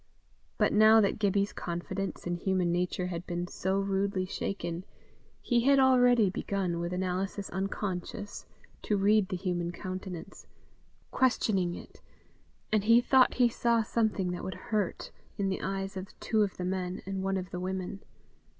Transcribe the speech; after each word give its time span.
But 0.57 0.73
now 0.73 0.99
that 0.99 1.19
Gibbie's 1.19 1.53
confidence 1.53 2.25
in 2.25 2.33
human 2.37 2.71
nature 2.71 3.05
had 3.05 3.23
been 3.27 3.45
so 3.45 3.79
rudely 3.79 4.25
shaken, 4.25 4.83
he 5.43 5.61
had 5.65 5.77
already 5.77 6.27
begun, 6.31 6.79
with 6.79 6.91
analysis 6.91 7.51
unconscious, 7.51 8.47
to 8.81 8.97
read 8.97 9.29
the 9.29 9.37
human 9.37 9.71
countenance, 9.71 10.47
questioning 11.11 11.75
it; 11.75 12.01
and 12.71 12.85
he 12.85 12.99
thought 12.99 13.35
he 13.35 13.47
saw 13.47 13.83
something 13.83 14.31
that 14.31 14.43
would 14.43 14.55
hurt, 14.73 15.11
in 15.37 15.49
the 15.49 15.61
eyes 15.61 15.95
of 15.95 16.19
two 16.19 16.41
of 16.41 16.57
the 16.57 16.65
men 16.65 17.03
and 17.05 17.21
one 17.21 17.37
of 17.37 17.51
the 17.51 17.59
women. 17.59 17.99